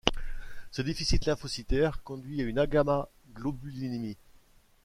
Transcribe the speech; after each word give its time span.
Ce 0.71 0.81
déficit 0.81 1.27
lymphocytaire 1.27 2.01
conduit 2.01 2.41
à 2.41 2.45
une 2.45 2.57
agammaglobulinémie. 2.57 4.17